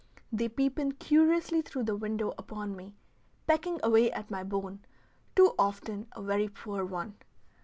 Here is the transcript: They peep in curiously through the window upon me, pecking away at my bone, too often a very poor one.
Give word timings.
They 0.31 0.49
peep 0.49 0.79
in 0.79 0.93
curiously 0.93 1.61
through 1.61 1.83
the 1.83 1.95
window 1.95 2.33
upon 2.35 2.75
me, 2.75 2.95
pecking 3.45 3.79
away 3.83 4.11
at 4.11 4.31
my 4.31 4.43
bone, 4.43 4.83
too 5.35 5.53
often 5.59 6.07
a 6.13 6.23
very 6.23 6.47
poor 6.47 6.83
one. 6.83 7.17